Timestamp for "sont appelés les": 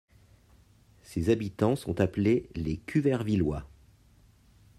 1.75-2.77